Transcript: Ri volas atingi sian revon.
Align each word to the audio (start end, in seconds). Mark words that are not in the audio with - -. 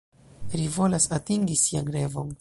Ri 0.57 0.65
volas 0.77 1.05
atingi 1.19 1.55
sian 1.65 1.87
revon. 1.99 2.29